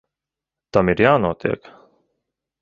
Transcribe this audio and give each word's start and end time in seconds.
Tam 0.77 0.89
ir 0.93 1.03
jānotiek. 1.07 1.71